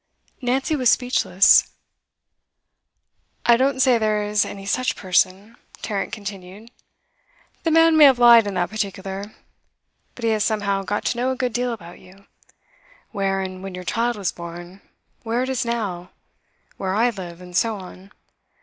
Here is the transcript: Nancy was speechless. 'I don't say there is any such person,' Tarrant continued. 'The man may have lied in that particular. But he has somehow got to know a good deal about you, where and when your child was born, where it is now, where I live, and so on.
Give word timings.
Nancy 0.41 0.75
was 0.75 0.89
speechless. 0.89 1.73
'I 3.45 3.57
don't 3.57 3.79
say 3.81 3.99
there 3.99 4.23
is 4.23 4.43
any 4.45 4.65
such 4.65 4.95
person,' 4.95 5.57
Tarrant 5.83 6.11
continued. 6.11 6.71
'The 7.61 7.69
man 7.69 7.95
may 7.95 8.05
have 8.05 8.17
lied 8.17 8.47
in 8.47 8.55
that 8.55 8.71
particular. 8.71 9.35
But 10.15 10.23
he 10.23 10.31
has 10.31 10.43
somehow 10.43 10.81
got 10.81 11.05
to 11.05 11.17
know 11.17 11.29
a 11.29 11.35
good 11.35 11.53
deal 11.53 11.71
about 11.71 11.99
you, 11.99 12.25
where 13.11 13.41
and 13.41 13.61
when 13.61 13.75
your 13.75 13.83
child 13.83 14.15
was 14.15 14.31
born, 14.31 14.81
where 15.21 15.43
it 15.43 15.49
is 15.49 15.63
now, 15.65 16.09
where 16.77 16.95
I 16.95 17.11
live, 17.11 17.39
and 17.39 17.55
so 17.55 17.75
on. 17.75 18.09